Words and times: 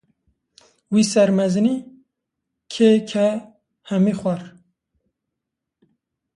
Wî 0.93 1.03
ser 1.11 1.29
mezinî, 1.37 1.75
kêke 2.73 3.29
hemî 3.89 4.13
xwar 4.19 4.41